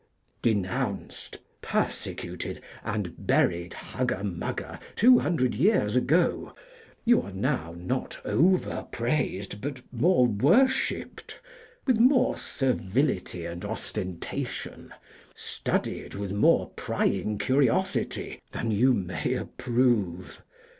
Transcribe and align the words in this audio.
Denounced, 0.41 1.37
persecuted, 1.61 2.59
and 2.83 3.27
buried 3.27 3.75
hugger 3.75 4.23
mugger 4.23 4.79
two 4.95 5.19
hundred 5.19 5.53
years 5.53 5.95
ago, 5.95 6.55
you 7.05 7.21
are 7.21 7.31
now 7.31 7.75
not 7.77 8.19
over 8.25 8.87
praised, 8.91 9.61
but 9.61 9.83
more 9.93 10.25
worshipped, 10.25 11.39
with 11.85 11.99
more 11.99 12.35
servility 12.35 13.45
and 13.45 13.63
ostentation, 13.63 14.91
studied 15.35 16.15
with 16.15 16.31
more 16.31 16.69
prying 16.71 17.37
curiosity 17.37 18.41
than 18.53 18.71
you 18.71 18.95
may 18.95 19.35
approve. 19.35 20.41